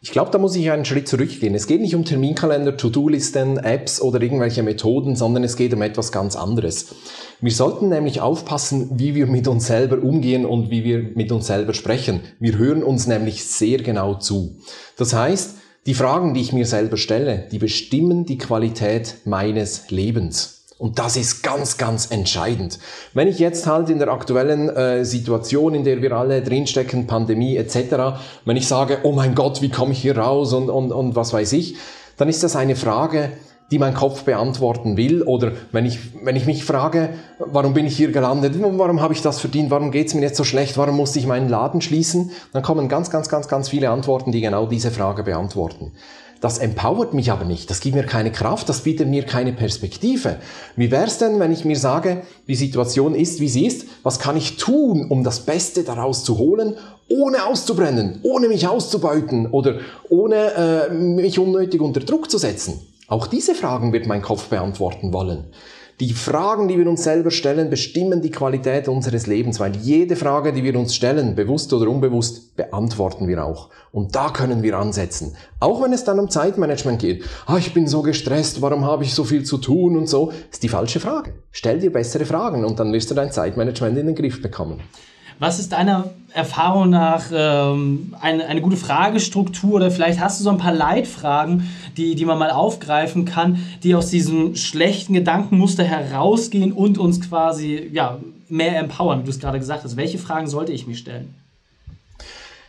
Ich 0.00 0.12
glaube, 0.12 0.30
da 0.30 0.38
muss 0.38 0.56
ich 0.56 0.70
einen 0.70 0.86
Schritt 0.86 1.08
zurückgehen. 1.08 1.54
Es 1.54 1.66
geht 1.66 1.82
nicht 1.82 1.94
um 1.94 2.06
Terminkalender, 2.06 2.78
To-Do-Listen, 2.78 3.58
Apps 3.58 4.00
oder 4.00 4.22
irgendwelche 4.22 4.62
Methoden, 4.62 5.14
sondern 5.14 5.44
es 5.44 5.56
geht 5.56 5.74
um 5.74 5.82
etwas 5.82 6.10
ganz 6.10 6.34
anderes. 6.34 6.94
Wir 7.42 7.52
sollten 7.52 7.90
nämlich 7.90 8.22
aufpassen, 8.22 8.92
wie 8.94 9.14
wir 9.14 9.26
mit 9.26 9.46
uns 9.46 9.66
selber 9.66 10.02
umgehen 10.02 10.46
und 10.46 10.70
wie 10.70 10.84
wir 10.84 11.10
mit 11.14 11.32
uns 11.32 11.48
selber 11.48 11.74
sprechen. 11.74 12.20
Wir 12.40 12.56
hören 12.56 12.82
uns 12.82 13.06
nämlich 13.06 13.44
sehr 13.44 13.82
genau 13.82 14.14
zu. 14.14 14.56
Das 14.96 15.12
heißt, 15.12 15.56
die 15.86 15.94
Fragen, 15.94 16.34
die 16.34 16.40
ich 16.40 16.52
mir 16.52 16.66
selber 16.66 16.96
stelle, 16.96 17.46
die 17.50 17.58
bestimmen 17.58 18.24
die 18.24 18.38
Qualität 18.38 19.16
meines 19.24 19.90
Lebens. 19.90 20.62
Und 20.78 20.98
das 20.98 21.16
ist 21.16 21.42
ganz, 21.42 21.78
ganz 21.78 22.10
entscheidend. 22.10 22.78
Wenn 23.12 23.28
ich 23.28 23.38
jetzt 23.38 23.66
halt 23.66 23.90
in 23.90 23.98
der 23.98 24.08
aktuellen 24.08 24.68
äh, 24.68 25.04
Situation, 25.04 25.74
in 25.74 25.84
der 25.84 26.02
wir 26.02 26.12
alle 26.12 26.42
drinstecken, 26.42 27.06
Pandemie 27.06 27.56
etc., 27.56 28.18
wenn 28.44 28.56
ich 28.56 28.66
sage, 28.66 28.98
oh 29.04 29.12
mein 29.12 29.34
Gott, 29.34 29.62
wie 29.62 29.70
komme 29.70 29.92
ich 29.92 30.02
hier 30.02 30.18
raus 30.18 30.52
und, 30.52 30.70
und, 30.70 30.90
und 30.90 31.14
was 31.14 31.32
weiß 31.32 31.52
ich, 31.52 31.76
dann 32.16 32.28
ist 32.28 32.42
das 32.42 32.56
eine 32.56 32.76
Frage, 32.76 33.30
die 33.74 33.80
mein 33.80 33.94
Kopf 33.94 34.22
beantworten 34.22 34.96
will. 34.96 35.24
Oder 35.24 35.50
wenn 35.72 35.84
ich, 35.84 35.98
wenn 36.22 36.36
ich 36.36 36.46
mich 36.46 36.64
frage, 36.64 37.08
warum 37.40 37.74
bin 37.74 37.86
ich 37.86 37.96
hier 37.96 38.12
gelandet, 38.12 38.54
warum 38.56 39.00
habe 39.00 39.12
ich 39.14 39.20
das 39.20 39.40
verdient, 39.40 39.68
warum 39.72 39.90
geht 39.90 40.06
es 40.06 40.14
mir 40.14 40.20
jetzt 40.20 40.36
so 40.36 40.44
schlecht, 40.44 40.78
warum 40.78 40.94
musste 40.94 41.18
ich 41.18 41.26
meinen 41.26 41.48
Laden 41.48 41.80
schließen, 41.80 42.30
dann 42.52 42.62
kommen 42.62 42.88
ganz, 42.88 43.10
ganz, 43.10 43.28
ganz, 43.28 43.48
ganz 43.48 43.68
viele 43.68 43.90
Antworten, 43.90 44.30
die 44.30 44.40
genau 44.40 44.66
diese 44.66 44.92
Frage 44.92 45.24
beantworten. 45.24 45.90
Das 46.40 46.58
empowert 46.58 47.14
mich 47.14 47.32
aber 47.32 47.44
nicht, 47.44 47.68
das 47.68 47.80
gibt 47.80 47.96
mir 47.96 48.04
keine 48.04 48.30
Kraft, 48.30 48.68
das 48.68 48.82
bietet 48.82 49.08
mir 49.08 49.24
keine 49.24 49.52
Perspektive. 49.52 50.36
Wie 50.76 50.92
wäre 50.92 51.06
es 51.06 51.18
denn, 51.18 51.40
wenn 51.40 51.50
ich 51.50 51.64
mir 51.64 51.76
sage, 51.76 52.22
die 52.46 52.54
Situation 52.54 53.16
ist, 53.16 53.40
wie 53.40 53.48
sie 53.48 53.66
ist, 53.66 53.86
was 54.04 54.20
kann 54.20 54.36
ich 54.36 54.56
tun, 54.56 55.06
um 55.08 55.24
das 55.24 55.40
Beste 55.40 55.82
daraus 55.82 56.22
zu 56.22 56.38
holen, 56.38 56.76
ohne 57.08 57.46
auszubrennen, 57.46 58.20
ohne 58.22 58.48
mich 58.48 58.68
auszubeuten 58.68 59.46
oder 59.50 59.80
ohne 60.10 60.90
äh, 60.90 60.94
mich 60.94 61.40
unnötig 61.40 61.80
unter 61.80 62.00
Druck 62.00 62.30
zu 62.30 62.38
setzen? 62.38 62.93
Auch 63.06 63.26
diese 63.26 63.54
Fragen 63.54 63.92
wird 63.92 64.06
mein 64.06 64.22
Kopf 64.22 64.48
beantworten 64.48 65.12
wollen. 65.12 65.44
Die 66.00 66.12
Fragen, 66.12 66.66
die 66.66 66.76
wir 66.76 66.88
uns 66.88 67.04
selber 67.04 67.30
stellen, 67.30 67.70
bestimmen 67.70 68.20
die 68.20 68.32
Qualität 68.32 68.88
unseres 68.88 69.28
Lebens, 69.28 69.60
weil 69.60 69.76
jede 69.76 70.16
Frage, 70.16 70.52
die 70.52 70.64
wir 70.64 70.76
uns 70.76 70.94
stellen, 70.94 71.36
bewusst 71.36 71.72
oder 71.72 71.88
unbewusst, 71.88 72.56
beantworten 72.56 73.28
wir 73.28 73.44
auch. 73.44 73.70
Und 73.92 74.16
da 74.16 74.30
können 74.30 74.64
wir 74.64 74.76
ansetzen. 74.76 75.36
Auch 75.60 75.82
wenn 75.82 75.92
es 75.92 76.02
dann 76.02 76.18
um 76.18 76.28
Zeitmanagement 76.28 76.98
geht. 76.98 77.24
Ah, 77.46 77.58
ich 77.58 77.74
bin 77.74 77.86
so 77.86 78.02
gestresst, 78.02 78.60
warum 78.60 78.84
habe 78.84 79.04
ich 79.04 79.14
so 79.14 79.22
viel 79.22 79.44
zu 79.44 79.58
tun 79.58 79.96
und 79.96 80.08
so, 80.08 80.32
ist 80.50 80.64
die 80.64 80.68
falsche 80.68 80.98
Frage. 80.98 81.34
Stell 81.52 81.78
dir 81.78 81.92
bessere 81.92 82.24
Fragen 82.24 82.64
und 82.64 82.80
dann 82.80 82.92
wirst 82.92 83.12
du 83.12 83.14
dein 83.14 83.30
Zeitmanagement 83.30 83.96
in 83.96 84.06
den 84.06 84.16
Griff 84.16 84.42
bekommen. 84.42 84.80
Was 85.38 85.58
ist 85.58 85.72
deiner 85.72 86.10
Erfahrung 86.32 86.90
nach 86.90 87.24
ähm, 87.32 88.14
eine, 88.20 88.46
eine 88.46 88.60
gute 88.60 88.76
Fragestruktur 88.76 89.74
oder 89.74 89.90
vielleicht 89.90 90.20
hast 90.20 90.40
du 90.40 90.44
so 90.44 90.50
ein 90.50 90.58
paar 90.58 90.72
Leitfragen, 90.72 91.70
die, 91.96 92.14
die 92.14 92.24
man 92.24 92.38
mal 92.38 92.50
aufgreifen 92.50 93.24
kann, 93.24 93.58
die 93.82 93.94
aus 93.94 94.10
diesem 94.10 94.56
schlechten 94.56 95.14
Gedankenmuster 95.14 95.84
herausgehen 95.84 96.72
und 96.72 96.98
uns 96.98 97.20
quasi 97.20 97.88
ja, 97.92 98.18
mehr 98.48 98.78
empowern, 98.78 99.20
wie 99.20 99.24
du 99.24 99.30
es 99.30 99.40
gerade 99.40 99.58
gesagt 99.58 99.84
hast. 99.84 99.96
Welche 99.96 100.18
Fragen 100.18 100.48
sollte 100.48 100.72
ich 100.72 100.86
mir 100.86 100.96
stellen? 100.96 101.34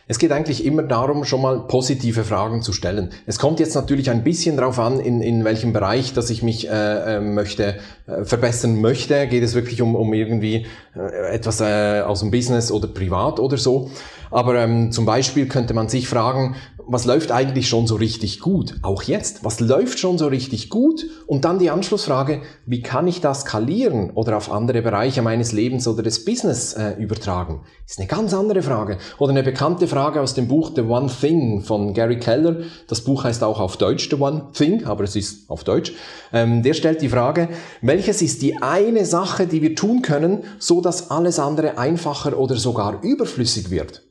Es 0.08 0.20
geht 0.20 0.30
eigentlich 0.30 0.64
immer 0.64 0.84
darum, 0.84 1.24
schon 1.24 1.42
mal 1.42 1.66
positive 1.66 2.22
Fragen 2.22 2.62
zu 2.62 2.72
stellen. 2.72 3.10
Es 3.26 3.40
kommt 3.40 3.58
jetzt 3.58 3.74
natürlich 3.74 4.08
ein 4.08 4.22
bisschen 4.22 4.56
darauf 4.56 4.78
an, 4.78 5.00
in, 5.00 5.20
in 5.20 5.44
welchem 5.44 5.72
Bereich, 5.72 6.12
dass 6.12 6.30
ich 6.30 6.44
mich 6.44 6.68
äh, 6.68 7.16
äh, 7.16 7.20
möchte, 7.20 7.78
äh, 8.06 8.24
verbessern 8.24 8.80
möchte. 8.80 9.26
Geht 9.26 9.42
es 9.42 9.54
wirklich 9.54 9.82
um, 9.82 9.96
um 9.96 10.14
irgendwie 10.14 10.66
äh, 10.94 11.34
etwas 11.34 11.60
äh, 11.60 12.02
aus 12.02 12.20
dem 12.20 12.30
Business 12.30 12.70
oder 12.70 12.86
privat 12.86 13.40
oder 13.40 13.56
so. 13.56 13.90
Aber 14.30 14.54
ähm, 14.54 14.92
zum 14.92 15.06
Beispiel 15.06 15.48
könnte 15.48 15.74
man 15.74 15.88
sich 15.88 16.06
fragen, 16.08 16.54
was 16.88 17.04
läuft 17.04 17.32
eigentlich 17.32 17.68
schon 17.68 17.86
so 17.86 17.96
richtig 17.96 18.40
gut? 18.40 18.76
Auch 18.82 19.02
jetzt, 19.02 19.44
was 19.44 19.60
läuft 19.60 19.98
schon 19.98 20.18
so 20.18 20.28
richtig 20.28 20.70
gut? 20.70 21.04
Und 21.26 21.44
dann 21.44 21.58
die 21.58 21.70
Anschlussfrage, 21.70 22.42
wie 22.64 22.80
kann 22.80 23.08
ich 23.08 23.20
das 23.20 23.40
skalieren 23.40 24.10
oder 24.10 24.36
auf 24.36 24.50
andere 24.52 24.82
Bereiche 24.82 25.22
meines 25.22 25.52
Lebens 25.52 25.88
oder 25.88 26.02
des 26.02 26.24
Business 26.24 26.74
äh, 26.74 26.92
übertragen? 26.92 27.62
Ist 27.86 27.98
eine 27.98 28.06
ganz 28.06 28.32
andere 28.34 28.62
Frage. 28.62 28.98
Oder 29.18 29.30
eine 29.30 29.42
bekannte 29.42 29.88
Frage 29.88 30.20
aus 30.20 30.34
dem 30.34 30.46
Buch 30.46 30.70
The 30.74 30.82
One 30.82 31.10
Thing 31.20 31.62
von 31.62 31.92
Gary 31.92 32.20
Keller. 32.20 32.58
Das 32.86 33.02
Buch 33.02 33.24
heißt 33.24 33.42
auch 33.42 33.58
auf 33.58 33.76
Deutsch 33.76 34.08
The 34.08 34.16
One 34.16 34.48
Thing, 34.52 34.84
aber 34.84 35.04
es 35.04 35.16
ist 35.16 35.50
auf 35.50 35.64
Deutsch. 35.64 35.92
Ähm, 36.32 36.62
der 36.62 36.74
stellt 36.74 37.02
die 37.02 37.08
Frage, 37.08 37.48
welches 37.82 38.22
ist 38.22 38.42
die 38.42 38.62
eine 38.62 39.04
Sache, 39.04 39.46
die 39.46 39.62
wir 39.62 39.74
tun 39.74 40.02
können, 40.02 40.44
so 40.58 40.80
dass 40.80 41.10
alles 41.10 41.38
andere 41.38 41.78
einfacher 41.78 42.38
oder 42.38 42.56
sogar 42.56 43.02
überflüssig 43.02 43.70
wird? 43.70 44.05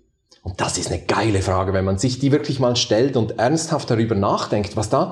Und 0.46 0.62
das 0.62 0.78
ist 0.78 0.92
eine 0.92 1.02
geile 1.02 1.42
Frage, 1.42 1.74
wenn 1.74 1.86
man 1.86 1.98
sich 1.98 2.20
die 2.20 2.32
wirklich 2.32 2.60
mal 2.60 2.76
stellt 2.76 3.18
und 3.18 3.40
ernsthaft 3.40 3.90
darüber 3.90 4.14
nachdenkt, 4.14 4.78
was 4.78 4.90
da, 4.90 5.12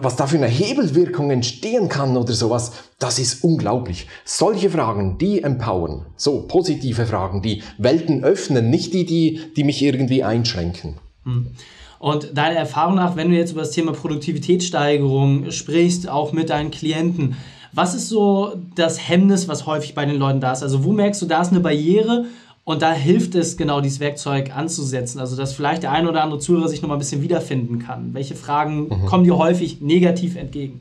was 0.00 0.16
da 0.16 0.26
für 0.26 0.38
eine 0.38 0.48
Hebelwirkung 0.48 1.30
entstehen 1.30 1.88
kann 1.88 2.16
oder 2.16 2.32
sowas, 2.32 2.72
das 2.98 3.20
ist 3.20 3.44
unglaublich. 3.44 4.08
Solche 4.24 4.68
Fragen, 4.68 5.18
die 5.18 5.40
empowern. 5.40 6.06
So, 6.16 6.48
positive 6.48 7.06
Fragen, 7.06 7.42
die 7.42 7.62
Welten 7.78 8.24
öffnen, 8.24 8.68
nicht 8.68 8.92
die, 8.92 9.06
die, 9.06 9.40
die 9.56 9.62
mich 9.62 9.80
irgendwie 9.82 10.24
einschränken. 10.24 10.96
Hm. 11.22 11.52
Und 12.00 12.36
deiner 12.36 12.56
Erfahrung 12.56 12.96
nach, 12.96 13.14
wenn 13.14 13.30
du 13.30 13.36
jetzt 13.36 13.52
über 13.52 13.60
das 13.60 13.70
Thema 13.70 13.92
Produktivitätssteigerung 13.92 15.52
sprichst, 15.52 16.08
auch 16.08 16.32
mit 16.32 16.50
deinen 16.50 16.72
Klienten, 16.72 17.36
was 17.72 17.94
ist 17.94 18.08
so 18.08 18.54
das 18.74 19.08
Hemmnis, 19.08 19.46
was 19.46 19.64
häufig 19.66 19.94
bei 19.94 20.06
den 20.06 20.16
Leuten 20.16 20.40
da 20.40 20.50
ist? 20.50 20.64
Also 20.64 20.82
wo 20.82 20.92
merkst 20.92 21.22
du, 21.22 21.26
da 21.26 21.40
ist 21.42 21.52
eine 21.52 21.60
Barriere 21.60 22.24
und 22.66 22.82
da 22.82 22.92
hilft 22.92 23.36
es 23.36 23.56
genau, 23.56 23.80
dieses 23.80 24.00
Werkzeug 24.00 24.54
anzusetzen? 24.54 25.20
Also 25.20 25.36
dass 25.36 25.52
vielleicht 25.52 25.84
der 25.84 25.92
eine 25.92 26.08
oder 26.08 26.24
andere 26.24 26.40
Zuhörer 26.40 26.68
sich 26.68 26.82
nochmal 26.82 26.96
ein 26.96 26.98
bisschen 26.98 27.22
wiederfinden 27.22 27.78
kann. 27.78 28.12
Welche 28.12 28.34
Fragen 28.34 28.88
mhm. 28.88 29.06
kommen 29.06 29.22
dir 29.22 29.38
häufig 29.38 29.80
negativ 29.80 30.34
entgegen? 30.34 30.80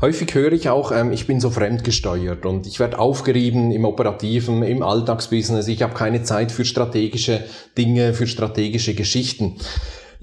Häufig 0.00 0.34
höre 0.34 0.50
ich 0.50 0.68
auch, 0.68 0.90
ähm, 0.90 1.12
ich 1.12 1.28
bin 1.28 1.38
so 1.38 1.48
fremdgesteuert 1.48 2.44
und 2.44 2.66
ich 2.66 2.80
werde 2.80 2.98
aufgerieben 2.98 3.70
im 3.70 3.84
operativen, 3.84 4.64
im 4.64 4.82
Alltagsbusiness. 4.82 5.68
Ich 5.68 5.80
habe 5.80 5.94
keine 5.94 6.24
Zeit 6.24 6.50
für 6.50 6.64
strategische 6.64 7.44
Dinge, 7.78 8.12
für 8.12 8.26
strategische 8.26 8.94
Geschichten. 8.94 9.58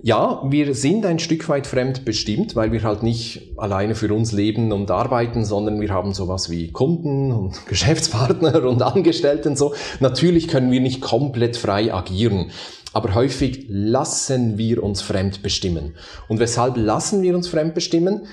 Ja, 0.02 0.42
wir 0.50 0.74
sind 0.76 1.06
ein 1.06 1.20
Stück 1.20 1.50
weit 1.50 1.68
fremdbestimmt, 1.68 2.56
weil 2.56 2.72
wir 2.72 2.84
halt 2.84 3.04
nicht 3.04 3.54
alleine 3.58 3.96
für 3.96 4.14
uns 4.14 4.32
leben 4.32 4.72
und 4.72 4.90
arbeiten, 4.92 5.46
sondern 5.46 5.82
wir 5.82 5.90
haben 5.90 6.14
sowas 6.14 6.50
wie 6.50 6.72
Kunden 6.72 7.32
und 7.32 7.66
Geschäftspartner 7.68 8.64
und 8.64 8.82
Angestellten 8.82 9.56
so. 9.56 9.74
Natürlich 10.00 10.48
können 10.48 10.72
wir 10.72 10.82
nicht 10.82 11.02
komplett 11.02 11.58
frei 11.58 11.94
agieren. 11.94 12.52
Aber 12.94 13.14
häufig 13.14 13.66
lassen 13.68 14.58
wir 14.58 14.82
uns 14.84 15.02
fremdbestimmen. 15.02 15.96
Und 16.28 16.40
weshalb 16.40 16.76
lassen 16.78 17.22
wir 17.22 17.36
uns 17.36 17.48
fremdbestimmen? 17.48 18.28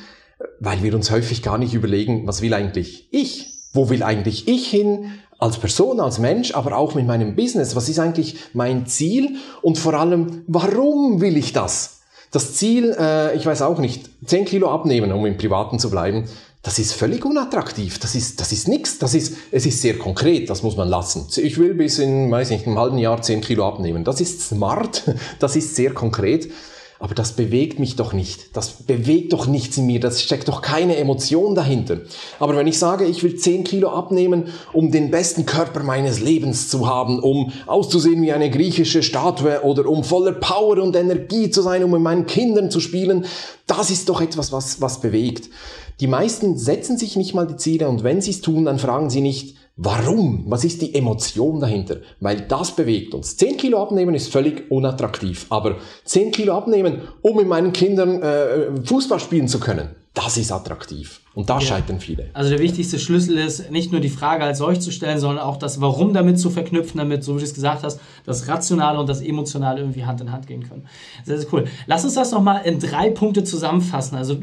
weil 0.61 0.82
wir 0.82 0.94
uns 0.94 1.11
häufig 1.11 1.42
gar 1.42 1.58
nicht 1.58 1.75
überlegen, 1.75 2.26
was 2.26 2.42
will 2.42 2.54
eigentlich 2.54 3.08
ich? 3.11 3.52
Wo 3.73 3.90
will 3.90 4.02
eigentlich 4.02 4.49
ich 4.49 4.68
hin? 4.68 5.12
Als 5.38 5.59
Person, 5.59 6.00
als 6.00 6.19
Mensch, 6.19 6.55
aber 6.55 6.76
auch 6.76 6.95
mit 6.95 7.07
meinem 7.07 7.37
Business. 7.37 7.76
Was 7.76 7.88
ist 7.88 7.99
eigentlich 7.99 8.37
mein 8.52 8.87
Ziel? 8.87 9.37
Und 9.62 9.78
vor 9.78 9.95
allem, 9.95 10.43
warum 10.47 11.21
will 11.21 11.37
ich 11.37 11.52
das? 11.52 12.00
Das 12.31 12.55
Ziel, 12.55 12.95
äh, 12.99 13.37
ich 13.37 13.47
weiß 13.47 13.62
auch 13.62 13.78
nicht, 13.78 14.11
10 14.25 14.47
Kilo 14.47 14.71
abnehmen, 14.71 15.12
um 15.12 15.25
im 15.26 15.37
Privaten 15.37 15.78
zu 15.78 15.90
bleiben, 15.90 16.25
das 16.62 16.81
ist 16.81 16.95
völlig 16.95 17.25
unattraktiv. 17.25 18.00
Das 18.00 18.16
ist, 18.16 18.40
das 18.40 18.50
ist 18.50 18.66
nichts. 18.66 18.99
Das 18.99 19.14
ist, 19.14 19.37
es 19.52 19.66
ist 19.66 19.81
sehr 19.81 19.97
konkret. 19.99 20.50
Das 20.50 20.64
muss 20.64 20.76
man 20.76 20.88
lassen. 20.88 21.28
Ich 21.37 21.59
will 21.59 21.75
bis 21.75 22.00
in, 22.00 22.28
weiß 22.28 22.50
nicht, 22.50 22.66
einem 22.66 22.78
halben 22.78 22.99
Jahr 22.99 23.23
10 23.23 23.40
Kilo 23.40 23.69
abnehmen. 23.69 24.02
Das 24.02 24.21
ist 24.21 24.40
smart. 24.49 25.05
Das 25.38 25.55
ist 25.55 25.76
sehr 25.76 25.95
konkret 25.95 26.50
aber 26.99 27.15
das 27.15 27.33
bewegt 27.33 27.79
mich 27.79 27.97
doch 27.97 28.12
nicht. 28.12 28.57
Das 28.57 28.71
bewegt 28.71 29.33
doch 29.33 29.47
nichts 29.47 29.76
in 29.76 29.87
mir. 29.87 30.00
Das 30.00 30.23
steckt 30.23 30.49
doch 30.49 30.62
keine 30.62 30.97
Emotion 30.97 31.55
dahinter. 31.55 31.99
Aber 32.38 32.57
wenn 32.57 32.67
ich 32.67 32.79
sage, 32.79 33.05
ich 33.05 33.23
will 33.23 33.37
10 33.37 33.65
Kilo 33.65 33.91
abnehmen, 33.91 34.45
um 34.73 34.91
den 34.91 35.11
besten 35.11 35.45
Körper 35.45 35.83
meines 35.83 36.21
Lebens 36.21 36.69
zu 36.69 36.87
haben, 36.87 37.21
um 37.21 37.53
auszusehen 37.67 38.23
wie 38.23 38.33
eine 38.33 38.50
griechische 38.50 39.03
Statue 39.03 39.62
oder 39.62 39.87
um 39.87 40.05
voller 40.05 40.33
Power 40.33 40.83
und 40.83 40.97
Energie 40.97 41.50
zu 41.50 41.62
sein, 41.62 41.85
um 41.85 41.91
mit 41.91 42.00
meinen 42.00 42.26
Kindern 42.26 42.71
zu 42.71 42.81
spielen, 42.81 43.26
das 43.67 43.91
ist 43.91 44.09
doch 44.09 44.21
etwas, 44.21 44.53
was, 44.53 44.81
was 44.81 45.00
bewegt. 45.00 45.50
Die 46.00 46.07
meisten 46.07 46.57
setzen 46.59 46.99
sich 46.99 47.17
nicht 47.17 47.35
mal 47.35 47.47
die 47.47 47.57
Ziele 47.57 47.88
und 47.88 48.05
wenn 48.05 48.21
sie 48.21 48.31
es 48.31 48.41
tun, 48.41 48.65
dann 48.65 48.79
fragen 48.79 49.11
sie 49.11 49.21
nicht, 49.21 49.57
Warum? 49.78 50.45
Was 50.47 50.64
ist 50.64 50.80
die 50.80 50.95
Emotion 50.95 51.61
dahinter? 51.61 51.99
Weil 52.21 52.40
das 52.49 52.75
bewegt 52.75 53.12
uns. 53.12 53.37
10 53.37 53.59
Kilo 53.59 53.83
abnehmen 53.83 54.14
ist 54.14 54.33
völlig 54.33 54.71
unattraktiv, 54.71 55.47
aber 55.50 55.76
10 56.04 56.33
Kilo 56.33 56.56
abnehmen, 56.56 57.02
um 57.21 57.37
mit 57.37 57.47
meinen 57.47 57.75
Kindern 57.75 58.23
äh, 58.23 58.71
Fußball 58.83 59.21
spielen 59.21 59.49
zu 59.49 59.61
können, 59.61 59.90
das 60.16 60.38
ist 60.38 60.50
attraktiv. 60.50 61.20
Und 61.35 61.50
da 61.50 61.58
ja. 61.58 61.61
scheitern 61.61 62.00
viele. 62.00 62.30
Also 62.32 62.49
der 62.49 62.58
wichtigste 62.58 62.99
Schlüssel 62.99 63.37
ist, 63.37 63.70
nicht 63.70 63.92
nur 63.92 64.00
die 64.00 64.08
Frage 64.08 64.44
als 64.44 64.58
solch 64.58 64.80
zu 64.80 64.90
stellen, 64.90 65.18
sondern 65.18 65.44
auch 65.44 65.58
das 65.58 65.78
Warum 65.82 66.14
damit 66.14 66.40
zu 66.40 66.49
verknüpfen, 66.49 66.96
damit, 66.96 67.23
so 67.23 67.35
wie 67.35 67.40
du 67.40 67.44
es 67.44 67.52
gesagt 67.52 67.82
hast, 67.82 68.00
das 68.25 68.49
Rationale 68.49 68.99
und 68.99 69.11
das 69.11 69.20
Emotionale 69.20 69.80
irgendwie 69.80 70.06
Hand 70.06 70.23
in 70.23 70.32
Hand 70.32 70.46
gehen 70.46 70.66
können. 70.66 70.87
Sehr, 71.26 71.38
sehr 71.38 71.52
cool. 71.52 71.66
Lass 71.87 72.02
uns 72.02 72.14
das 72.14 72.32
nochmal 72.32 72.62
in 72.64 72.80
drei 72.80 73.11
Punkte 73.11 73.44
zusammenfassen. 73.44 74.16
Also 74.16 74.38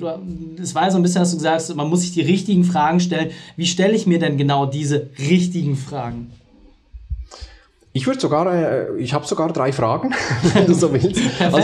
es 0.61 0.75
war 0.75 0.83
ja 0.83 0.91
so 0.91 0.97
ein 0.97 1.01
bisschen, 1.01 1.21
dass 1.21 1.33
du 1.33 1.39
sagst, 1.39 1.75
man 1.75 1.89
muss 1.89 2.01
sich 2.01 2.11
die 2.11 2.21
richtigen 2.21 2.63
Fragen 2.63 2.99
stellen. 2.99 3.31
Wie 3.57 3.65
stelle 3.65 3.93
ich 3.93 4.05
mir 4.05 4.19
denn 4.19 4.37
genau 4.37 4.67
diese 4.67 5.09
richtigen 5.17 5.75
Fragen? 5.75 6.31
Ich 7.93 8.05
würde 8.05 8.19
sogar, 8.19 8.53
äh, 8.53 8.95
ich 8.99 9.13
habe 9.15 9.25
sogar 9.25 9.51
drei 9.51 9.73
Fragen, 9.73 10.13
wenn 10.53 10.67
du 10.67 10.75
so 10.75 10.93
willst. 10.93 11.19
Also, 11.39 11.57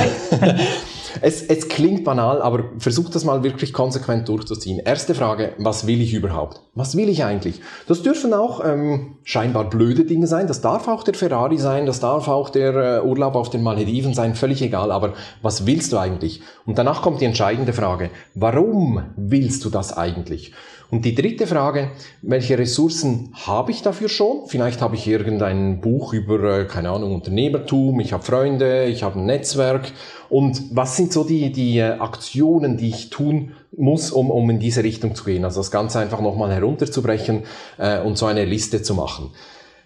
es, 1.21 1.41
es 1.43 1.67
klingt 1.69 2.03
banal, 2.03 2.41
aber 2.41 2.65
versuch 2.77 3.09
das 3.09 3.25
mal 3.25 3.43
wirklich 3.43 3.73
konsequent 3.73 4.27
durchzuziehen. 4.27 4.79
Erste 4.79 5.15
Frage, 5.15 5.53
was 5.57 5.87
will 5.87 6.01
ich 6.01 6.13
überhaupt? 6.13 6.61
Was 6.75 6.95
will 6.95 7.09
ich 7.09 7.23
eigentlich? 7.23 7.61
Das 7.87 8.01
dürfen 8.01 8.33
auch 8.33 8.63
ähm, 8.65 9.17
scheinbar 9.23 9.69
blöde 9.69 10.05
Dinge 10.05 10.27
sein, 10.27 10.47
das 10.47 10.61
darf 10.61 10.87
auch 10.87 11.03
der 11.03 11.13
Ferrari 11.13 11.57
sein, 11.57 11.85
das 11.85 11.99
darf 11.99 12.27
auch 12.27 12.49
der 12.49 12.75
äh, 12.75 13.01
Urlaub 13.01 13.35
auf 13.35 13.49
den 13.49 13.63
Malediven 13.63 14.13
sein, 14.13 14.35
völlig 14.35 14.61
egal, 14.61 14.91
aber 14.91 15.13
was 15.41 15.65
willst 15.65 15.93
du 15.93 15.97
eigentlich? 15.97 16.41
Und 16.65 16.77
danach 16.77 17.01
kommt 17.01 17.21
die 17.21 17.25
entscheidende 17.25 17.73
Frage, 17.73 18.09
warum 18.35 19.03
willst 19.15 19.65
du 19.65 19.69
das 19.69 19.95
eigentlich? 19.95 20.53
Und 20.91 21.05
die 21.05 21.13
dritte 21.13 21.45
Frage, 21.45 21.91
welche 22.23 22.57
Ressourcen 22.57 23.31
habe 23.33 23.69
ich 23.69 23.83
dafür 23.83 24.09
schon? 24.09 24.47
Vielleicht 24.47 24.81
habe 24.81 24.95
ich 24.95 25.07
irgendein 25.07 25.81
Buch 25.81 26.13
über, 26.13 26.61
äh, 26.61 26.65
keine 26.65 26.89
Ahnung, 26.89 27.13
Unternehmertum, 27.13 27.99
ich 27.99 28.11
habe 28.11 28.23
Freunde, 28.23 28.85
ich 28.85 29.03
habe 29.03 29.19
ein 29.19 29.25
Netzwerk. 29.25 29.91
Und 30.29 30.75
was 30.75 30.97
sind 30.97 31.13
so 31.13 31.23
die, 31.23 31.51
die 31.51 31.77
äh, 31.77 31.99
Aktionen, 31.99 32.77
die 32.77 32.89
ich 32.89 33.11
tun 33.11 33.51
muss, 33.77 34.11
um, 34.11 34.31
um 34.31 34.49
in 34.49 34.59
diese 34.59 34.83
Richtung 34.83 35.13
zu 35.13 35.25
gehen? 35.25 35.45
Also 35.45 35.59
das 35.59 35.69
Ganze 35.69 35.99
einfach 35.99 36.21
nochmal 36.21 36.51
herunterzubrechen 36.51 37.43
äh, 37.77 38.01
und 38.01 38.17
so 38.17 38.25
eine 38.25 38.45
Liste 38.45 38.81
zu 38.81 38.95
machen. 38.95 39.29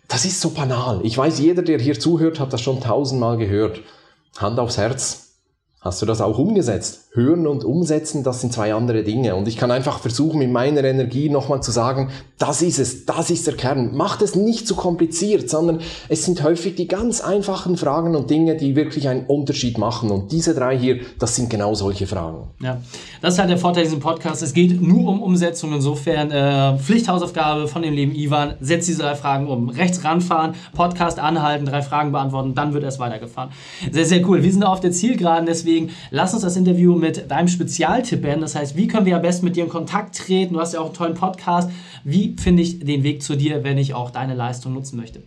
Das 0.07 0.23
ist 0.23 0.39
so 0.39 0.51
banal. 0.51 1.01
Ich 1.03 1.17
weiß, 1.17 1.37
jeder, 1.39 1.63
der 1.63 1.79
hier 1.79 1.99
zuhört, 1.99 2.39
hat 2.39 2.53
das 2.53 2.61
schon 2.61 2.79
tausendmal 2.79 3.35
gehört. 3.35 3.81
Hand 4.37 4.57
aufs 4.57 4.77
Herz. 4.77 5.33
Hast 5.81 6.01
du 6.01 6.05
das 6.05 6.21
auch 6.21 6.37
umgesetzt? 6.37 7.02
Hören 7.15 7.47
und 7.47 7.63
umsetzen, 7.63 8.23
das 8.23 8.41
sind 8.41 8.53
zwei 8.53 8.73
andere 8.73 9.03
Dinge. 9.03 9.35
Und 9.35 9.47
ich 9.47 9.57
kann 9.57 9.71
einfach 9.71 9.99
versuchen, 9.99 10.39
mit 10.39 10.51
meiner 10.51 10.83
Energie 10.83 11.29
nochmal 11.29 11.61
zu 11.61 11.71
sagen, 11.71 12.09
das 12.37 12.61
ist 12.61 12.79
es, 12.79 13.05
das 13.05 13.29
ist 13.29 13.45
der 13.45 13.55
Kern. 13.55 13.95
Macht 13.95 14.21
es 14.21 14.35
nicht 14.35 14.67
zu 14.67 14.75
kompliziert, 14.75 15.49
sondern 15.49 15.79
es 16.09 16.25
sind 16.25 16.43
häufig 16.43 16.75
die 16.75 16.87
ganz 16.87 17.21
einfachen 17.21 17.77
Fragen 17.77 18.15
und 18.15 18.29
Dinge, 18.29 18.55
die 18.55 18.75
wirklich 18.75 19.07
einen 19.07 19.25
Unterschied 19.25 19.77
machen. 19.77 20.09
Und 20.09 20.31
diese 20.31 20.55
drei 20.55 20.77
hier, 20.77 21.01
das 21.19 21.35
sind 21.35 21.49
genau 21.49 21.75
solche 21.75 22.07
Fragen. 22.07 22.47
Ja, 22.61 22.79
das 23.21 23.33
ist 23.33 23.39
halt 23.39 23.49
der 23.49 23.57
Vorteil 23.57 23.83
diesem 23.83 23.99
Podcast. 23.99 24.41
Es 24.41 24.53
geht 24.53 24.81
nur 24.81 25.09
um 25.09 25.21
Umsetzung. 25.21 25.73
Insofern 25.73 26.31
äh, 26.31 26.77
Pflichthausaufgabe 26.79 27.67
von 27.67 27.81
dem 27.81 27.93
lieben 27.93 28.15
Ivan. 28.15 28.55
Setz 28.61 28.85
diese 28.85 29.01
drei 29.03 29.15
Fragen 29.15 29.47
um. 29.47 29.69
Rechts 29.69 30.03
ranfahren, 30.03 30.55
Podcast 30.73 31.19
anhalten, 31.19 31.65
drei 31.65 31.81
Fragen 31.81 32.11
beantworten, 32.11 32.55
dann 32.55 32.73
wird 32.73 32.83
erst 32.83 32.99
weitergefahren. 32.99 33.51
Sehr, 33.91 34.05
sehr 34.05 34.27
cool. 34.27 34.43
Wir 34.43 34.51
sind 34.51 34.63
auf 34.63 34.79
der 34.79 34.91
Zielgeraden, 34.91 35.45
deswegen 35.45 35.63
Deswegen 35.83 35.91
lass 36.11 36.33
uns 36.33 36.43
das 36.43 36.55
Interview 36.55 36.95
mit 37.03 37.29
deinem 37.29 37.47
Spezialtipp 37.47 38.21
beenden. 38.21 38.41
Das 38.41 38.55
heißt, 38.55 38.75
wie 38.75 38.87
können 38.87 39.05
wir 39.05 39.15
am 39.15 39.21
besten 39.21 39.45
mit 39.45 39.55
dir 39.55 39.65
in 39.65 39.69
Kontakt 39.69 40.17
treten? 40.17 40.55
Du 40.55 40.59
hast 40.59 40.73
ja 40.73 40.79
auch 40.79 40.85
einen 40.85 40.95
tollen 40.95 41.13
Podcast. 41.13 41.69
Wie 42.03 42.35
finde 42.39 42.63
ich 42.63 42.79
den 42.79 43.03
Weg 43.03 43.21
zu 43.21 43.35
dir, 43.35 43.63
wenn 43.63 43.77
ich 43.77 43.93
auch 43.93 44.09
deine 44.09 44.33
Leistung 44.33 44.73
nutzen 44.73 44.97
möchte? 44.97 45.21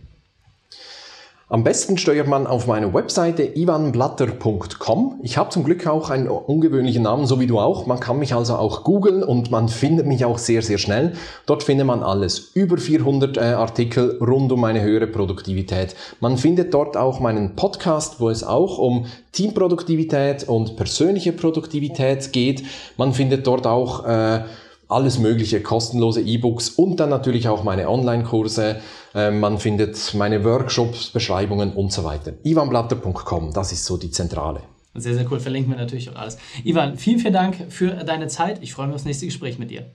Am 1.49 1.63
besten 1.63 1.97
steuert 1.97 2.27
man 2.27 2.45
auf 2.45 2.67
meine 2.67 2.93
Webseite 2.93 3.57
ivanblatter.com. 3.57 5.21
Ich 5.23 5.37
habe 5.37 5.49
zum 5.49 5.63
Glück 5.63 5.87
auch 5.87 6.09
einen 6.09 6.27
ungewöhnlichen 6.27 7.03
Namen, 7.03 7.25
so 7.25 7.39
wie 7.39 7.47
du 7.47 7.57
auch. 7.57 7.85
Man 7.85 8.01
kann 8.01 8.19
mich 8.19 8.33
also 8.33 8.55
auch 8.57 8.83
googeln 8.83 9.23
und 9.23 9.49
man 9.49 9.69
findet 9.69 10.07
mich 10.07 10.25
auch 10.25 10.39
sehr, 10.39 10.61
sehr 10.61 10.77
schnell. 10.77 11.13
Dort 11.45 11.63
findet 11.63 11.87
man 11.87 12.03
alles. 12.03 12.51
Über 12.53 12.77
400 12.77 13.37
äh, 13.37 13.39
Artikel 13.39 14.17
rund 14.19 14.51
um 14.51 14.61
eine 14.65 14.81
höhere 14.81 15.07
Produktivität. 15.07 15.95
Man 16.19 16.35
findet 16.35 16.73
dort 16.73 16.97
auch 16.97 17.21
meinen 17.21 17.55
Podcast, 17.55 18.19
wo 18.19 18.29
es 18.29 18.43
auch 18.43 18.77
um 18.77 19.05
Teamproduktivität 19.31 20.49
und 20.49 20.75
persönliche 20.75 21.31
Produktivität 21.31 22.33
geht. 22.33 22.63
Man 22.97 23.13
findet 23.13 23.47
dort 23.47 23.65
auch 23.65 24.05
äh, 24.05 24.41
alles 24.87 25.19
mögliche, 25.19 25.61
kostenlose 25.61 26.21
E-Books 26.21 26.69
und 26.69 26.99
dann 26.99 27.09
natürlich 27.09 27.47
auch 27.47 27.63
meine 27.63 27.89
Online-Kurse. 27.89 28.81
Ähm, 29.13 29.39
man 29.39 29.57
findet 29.57 30.13
meine 30.13 30.43
Workshops, 30.43 31.09
Beschreibungen 31.09 31.73
und 31.73 31.91
so 31.91 32.03
weiter. 32.03 32.33
ivanblatter.com, 32.43 33.53
das 33.53 33.71
ist 33.71 33.85
so 33.85 33.97
die 33.97 34.11
Zentrale. 34.11 34.61
Sehr, 34.93 35.13
sehr 35.13 35.31
cool. 35.31 35.39
Verlinken 35.39 35.71
wir 35.71 35.77
natürlich 35.77 36.09
auch 36.09 36.15
alles. 36.15 36.37
Ivan, 36.63 36.97
vielen, 36.97 37.19
vielen 37.19 37.33
Dank 37.33 37.67
für 37.69 37.91
deine 37.91 38.27
Zeit. 38.27 38.63
Ich 38.63 38.73
freue 38.73 38.87
mich 38.87 38.95
aufs 38.95 39.05
nächste 39.05 39.25
Gespräch 39.25 39.59
mit 39.59 39.69
dir. 39.69 39.91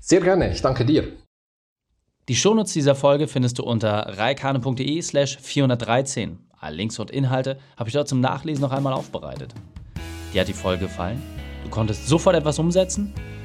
Sehr 0.00 0.20
gerne. 0.20 0.52
Ich 0.52 0.60
danke 0.60 0.84
dir. 0.84 1.12
Die 2.28 2.36
Shownotes 2.36 2.72
dieser 2.72 2.94
Folge 2.94 3.28
findest 3.28 3.58
du 3.58 3.62
unter 3.62 4.18
reikane.de 4.18 5.00
slash 5.00 5.38
413. 5.40 6.38
Alle 6.58 6.76
Links 6.76 6.98
und 6.98 7.10
Inhalte 7.10 7.58
habe 7.76 7.88
ich 7.88 7.94
dort 7.94 8.08
zum 8.08 8.20
Nachlesen 8.20 8.62
noch 8.62 8.72
einmal 8.72 8.92
aufbereitet. 8.92 9.54
Dir 10.32 10.42
hat 10.42 10.48
die 10.48 10.52
Folge 10.52 10.86
gefallen? 10.86 11.22
Du 11.64 11.70
konntest 11.70 12.06
sofort 12.06 12.36
etwas 12.36 12.58
umsetzen? 12.58 13.14